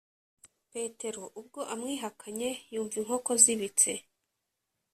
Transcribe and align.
petero 0.71 1.23
ubwo 1.39 1.59
amwihakanye, 1.73 2.49
yumv’ 2.73 2.93
inkoko 3.01 3.31
zibitse; 3.43 3.91